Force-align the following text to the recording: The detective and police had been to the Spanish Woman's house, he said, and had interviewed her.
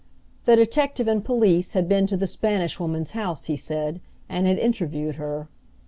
The 0.45 0.55
detective 0.55 1.07
and 1.07 1.23
police 1.23 1.73
had 1.73 1.87
been 1.87 2.07
to 2.07 2.17
the 2.17 2.25
Spanish 2.25 2.79
Woman's 2.79 3.11
house, 3.11 3.45
he 3.45 3.55
said, 3.55 4.01
and 4.27 4.47
had 4.47 4.57
interviewed 4.57 5.17
her. 5.17 5.47